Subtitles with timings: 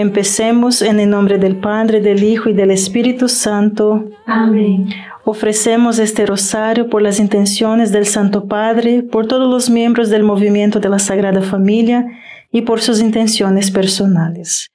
[0.00, 4.06] Empecemos en el nombre del Padre, del Hijo y del Espíritu Santo.
[4.24, 4.88] Amén.
[5.26, 10.80] Ofrecemos este rosario por las intenciones del Santo Padre, por todos los miembros del movimiento
[10.80, 12.06] de la Sagrada Familia
[12.50, 14.70] y por sus intenciones personales.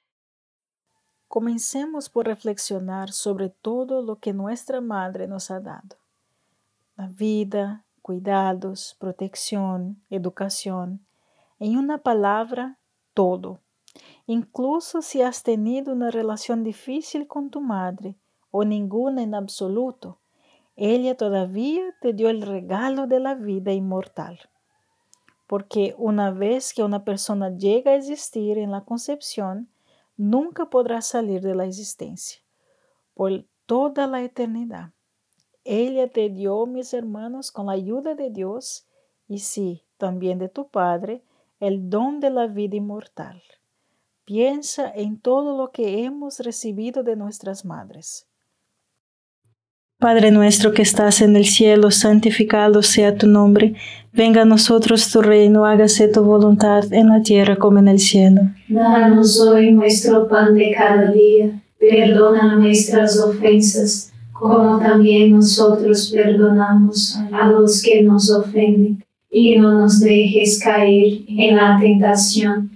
[1.26, 5.96] Comencemos por reflexionar sobre todo lo que nuestra Madre nos ha dado.
[6.94, 11.04] La vida, cuidados, protección, educación,
[11.58, 12.78] en una palabra,
[13.12, 13.65] todo.
[14.26, 18.16] Incluso si has tenido una relación difícil con tu madre
[18.50, 20.18] o ninguna en absoluto,
[20.74, 24.40] ella todavía te dio el regalo de la vida inmortal.
[25.46, 29.68] Porque una vez que una persona llega a existir en la concepción,
[30.16, 32.42] nunca podrá salir de la existencia,
[33.14, 34.90] por toda la eternidad.
[35.64, 38.86] Ella te dio, mis hermanos, con la ayuda de Dios,
[39.28, 41.22] y sí, también de tu Padre,
[41.60, 43.40] el don de la vida inmortal.
[44.26, 48.26] Piensa en todo lo que hemos recibido de nuestras madres.
[50.00, 53.74] Padre nuestro que estás en el cielo, santificado sea tu nombre.
[54.12, 58.40] Venga a nosotros tu reino, hágase tu voluntad en la tierra como en el cielo.
[58.66, 61.62] Danos hoy nuestro pan de cada día.
[61.78, 69.04] Perdona nuestras ofensas, como también nosotros perdonamos a los que nos ofenden.
[69.30, 72.75] Y no nos dejes caer en la tentación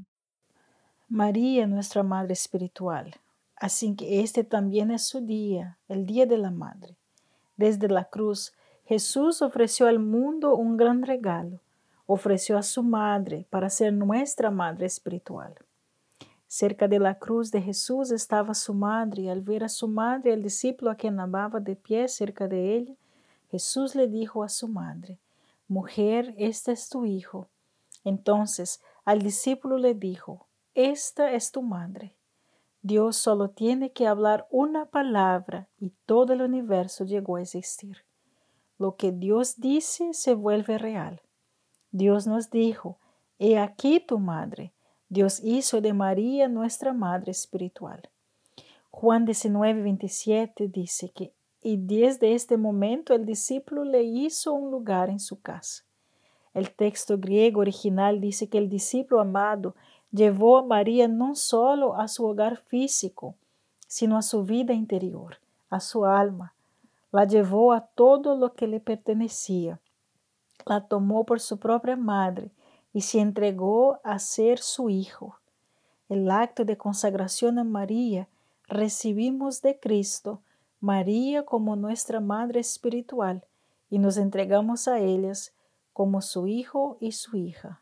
[1.13, 3.13] María, nuestra Madre Espiritual,
[3.57, 6.95] así que este también es su día, el Día de la Madre.
[7.57, 8.53] Desde la cruz,
[8.85, 11.59] Jesús ofreció al mundo un gran regalo,
[12.05, 15.53] ofreció a su Madre para ser nuestra Madre Espiritual.
[16.47, 20.31] Cerca de la cruz de Jesús estaba su madre, y al ver a su madre,
[20.31, 22.93] el discípulo a quien amaba de pie cerca de ella,
[23.49, 25.19] Jesús le dijo a su madre,
[25.67, 27.49] Mujer, este es tu hijo.
[28.05, 32.15] Entonces al discípulo le dijo, esta es tu madre.
[32.81, 37.97] Dios solo tiene que hablar una palabra y todo el universo llegó a existir.
[38.79, 41.21] Lo que Dios dice se vuelve real.
[41.91, 42.97] Dios nos dijo,
[43.37, 44.73] He aquí tu madre.
[45.09, 48.09] Dios hizo de María nuestra madre espiritual.
[48.89, 55.09] Juan 19, 27 dice que, y desde este momento el discípulo le hizo un lugar
[55.09, 55.83] en su casa.
[56.53, 59.75] El texto griego original dice que el discípulo amado
[60.11, 63.35] llevó a María no solo a su hogar físico,
[63.87, 65.37] sino a su vida interior,
[65.69, 66.53] a su alma.
[67.11, 69.79] La llevó a todo lo que le pertenecía.
[70.65, 72.51] La tomó por su propia madre
[72.93, 75.37] y se entregó a ser su hijo.
[76.09, 78.27] El acto de consagración a María
[78.67, 80.41] recibimos de Cristo,
[80.79, 83.45] María como nuestra madre espiritual,
[83.89, 85.53] y nos entregamos a ellas
[85.93, 87.81] como su hijo y su hija.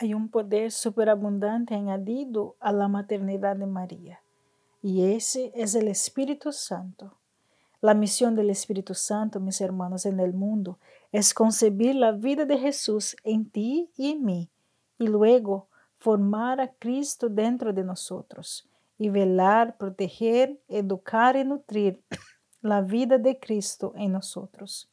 [0.00, 4.20] Hay un poder superabundante añadido a la maternidad de María,
[4.80, 7.14] y ese es el Espíritu Santo.
[7.80, 10.78] La misión del Espíritu Santo, mis hermanos, en el mundo
[11.10, 14.48] es concebir la vida de Jesús en ti y en mí,
[15.00, 22.00] y luego formar a Cristo dentro de nosotros, y velar, proteger, educar y nutrir
[22.62, 24.88] la vida de Cristo en nosotros.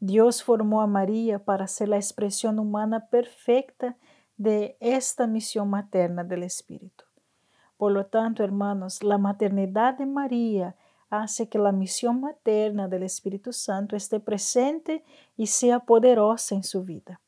[0.00, 3.96] Dios formó a María para ser la expresión humana perfecta
[4.36, 7.04] de esta misión materna del Espíritu.
[7.76, 10.76] Por lo tanto, hermanos, la maternidad de María
[11.10, 15.04] hace que la misión materna del Espíritu Santo esté presente
[15.36, 17.20] y sea poderosa en su vida.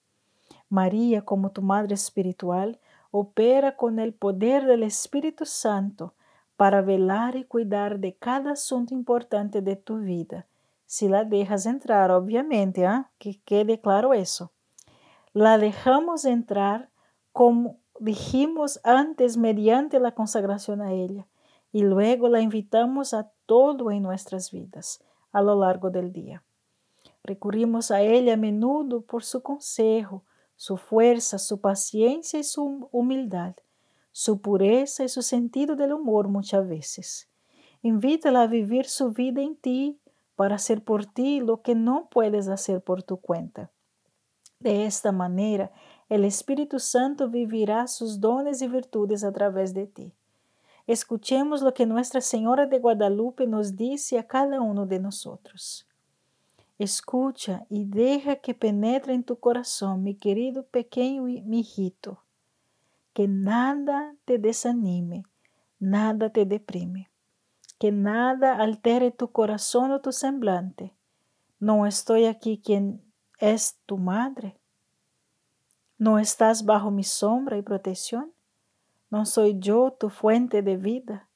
[0.69, 2.79] María, como tu madre espiritual,
[3.11, 6.15] opera con el poder del Espíritu Santo
[6.57, 10.47] para velar y cuidar de cada asunto importante de tu vida,
[10.87, 13.05] si la dejas entrar, obviamente, ¿eh?
[13.19, 14.51] que quede claro eso.
[15.35, 16.89] La dejamos entrar
[17.39, 21.29] como dijimos antes mediante la consagración a ella,
[21.71, 26.43] y luego la invitamos a todo en nuestras vidas a lo largo del día.
[27.23, 30.25] Recurrimos a ella a menudo por su consejo,
[30.57, 33.55] su fuerza, su paciencia y su humildad,
[34.11, 37.29] su pureza y su sentido del humor muchas veces.
[37.83, 40.01] Invítala a vivir su vida en ti
[40.35, 43.71] para hacer por ti lo que no puedes hacer por tu cuenta.
[44.59, 45.71] De esta manera,
[46.09, 50.13] el Espíritu Santo vivirá sus dones y virtudes a través de ti.
[50.87, 55.87] Escuchemos lo que Nuestra Señora de Guadalupe nos dice a cada uno de nosotros.
[56.79, 62.23] Escucha y deja que penetre en tu corazón, mi querido pequeño mijito,
[63.13, 65.25] que nada te desanime,
[65.79, 67.11] nada te deprime,
[67.79, 70.95] que nada altere tu corazón o tu semblante.
[71.61, 73.03] No estoy aquí quien
[73.41, 74.59] es tu madre,
[75.99, 78.31] ¿No estás bajo mi sombra y protección?
[79.11, 81.29] ¿No soy yo tu fuente de vida?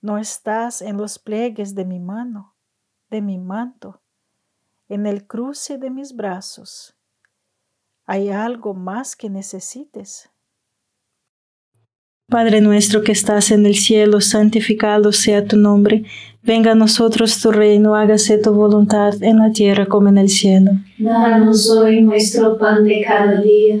[0.00, 2.54] ¿No estás en los pliegues de mi mano,
[3.10, 4.00] de mi manto,
[4.88, 6.94] en el cruce de mis brazos?
[8.04, 10.30] ¿Hay algo más que necesites?
[12.28, 16.04] Padre nuestro que estás en el cielo, santificado sea tu nombre.
[16.44, 20.72] Venga a nosotros tu reino, hágase tu voluntad en la tierra como en el cielo.
[20.96, 23.80] Danos hoy nuestro pan de cada día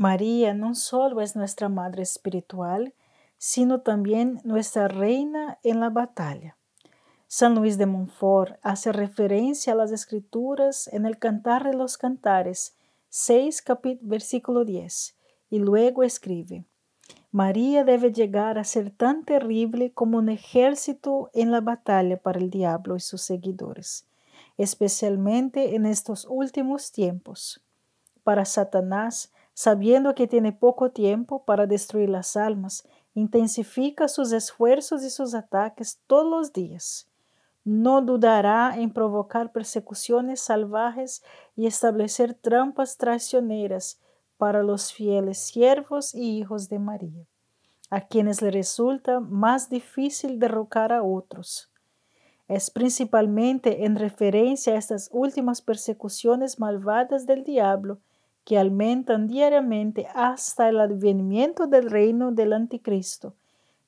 [0.00, 2.94] María no solo es nuestra Madre Espiritual,
[3.36, 6.56] sino también nuestra Reina en la batalla.
[7.26, 12.78] San Luis de Montfort hace referencia a las Escrituras en el Cantar de los Cantares
[13.10, 13.62] 6,
[14.00, 15.18] versículo 10,
[15.50, 16.64] y luego escribe,
[17.30, 22.48] María debe llegar a ser tan terrible como un ejército en la batalla para el
[22.48, 24.06] diablo y sus seguidores,
[24.56, 27.60] especialmente en estos últimos tiempos.
[28.24, 29.30] Para Satanás,
[29.60, 36.00] sabiendo que tiene poco tiempo para destruir las almas, intensifica sus esfuerzos y sus ataques
[36.06, 37.10] todos los días.
[37.62, 41.22] No dudará en provocar persecuciones salvajes
[41.56, 44.00] y establecer trampas traicioneras
[44.38, 47.26] para los fieles siervos y hijos de María,
[47.90, 51.70] a quienes le resulta más difícil derrocar a otros.
[52.48, 57.98] Es principalmente en referencia a estas últimas persecuciones malvadas del diablo
[58.50, 63.36] que aumentan diariamente hasta el advenimiento del reino del anticristo,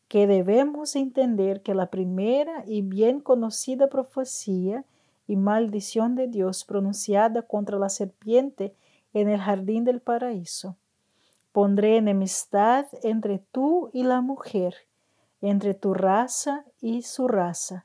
[0.06, 4.84] que debemos entender que la primera y bien conocida profecía
[5.26, 8.72] y maldición de Dios pronunciada contra la serpiente
[9.12, 10.76] en el jardín del paraíso.
[11.50, 14.76] Pondré enemistad entre tú y la mujer,
[15.40, 17.84] entre tu raza y su raza.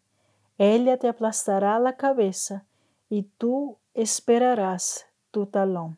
[0.59, 2.65] Ella te aplastará la cabeza
[3.09, 5.97] y tú esperarás tu talón.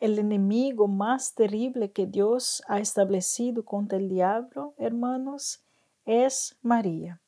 [0.00, 5.64] El enemigo más terrible que Dios ha establecido contra el diablo, hermanos,
[6.04, 7.20] es María.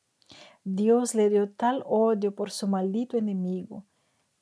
[0.62, 3.84] Dios le dio tal odio por su maldito enemigo,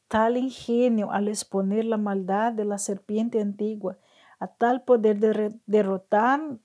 [0.08, 3.96] tal ingenio al exponer la maldad de la serpiente antigua,
[4.38, 6.58] a tal poder de derrotar,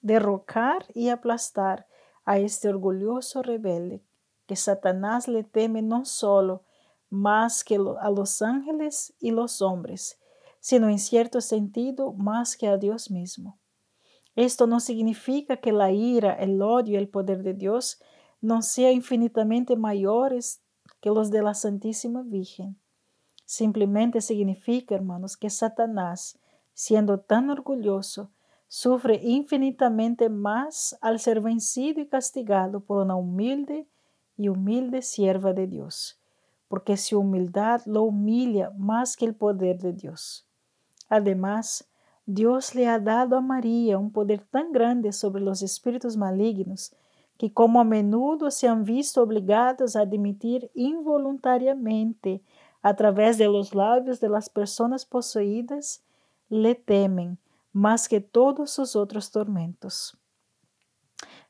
[0.00, 1.86] derrocar y aplastar
[2.24, 4.02] a este orgulloso rebelde,
[4.46, 6.62] que Satanás le teme no solo
[7.10, 10.18] más que a los ángeles y los hombres,
[10.66, 13.56] sino en cierto sentido más que a Dios mismo.
[14.34, 18.02] Esto no significa que la ira, el odio y el poder de Dios
[18.40, 20.60] no sean infinitamente mayores
[21.00, 22.76] que los de la Santísima Virgen.
[23.44, 26.36] Simplemente significa, hermanos, que Satanás,
[26.74, 28.32] siendo tan orgulloso,
[28.66, 33.86] sufre infinitamente más al ser vencido y castigado por una humilde
[34.36, 36.20] y humilde sierva de Dios,
[36.66, 40.42] porque su humildad lo humilla más que el poder de Dios.
[41.08, 41.88] Además,
[42.26, 46.94] Dios le ha dado a María un poder tan grande sobre los espíritus malignos
[47.38, 52.42] que como a menudo se han visto obligados a admitir involuntariamente
[52.82, 56.02] a través de los labios de las personas poseídas,
[56.48, 57.38] le temen
[57.72, 60.16] más que todos sus otros tormentos.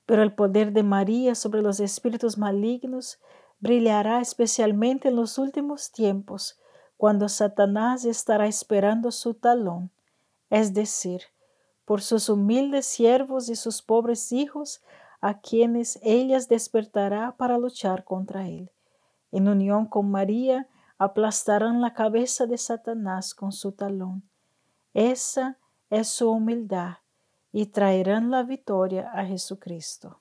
[0.07, 3.21] Pero el poder de María sobre los espíritus malignos
[3.61, 6.59] brillará especialmente en los últimos tiempos,
[6.97, 9.91] cuando Satanás estará esperando su talón,
[10.51, 11.23] es decir,
[11.85, 14.83] por sus humildes siervos y sus pobres hijos,
[15.21, 18.71] a quienes ellas despertará para luchar contra él.
[19.33, 24.23] En unión con María, aplastarán la cabeza de Satanás con su talón.
[24.95, 25.59] Esa
[25.91, 26.99] es su humildad
[27.53, 30.21] y traerán la victoria a Jesucristo.